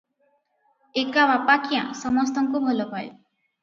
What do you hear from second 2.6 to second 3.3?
ଭଲପାଏ।